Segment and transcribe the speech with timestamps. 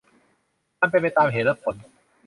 [0.79, 1.75] มันเป็นไปตามเหตุและผล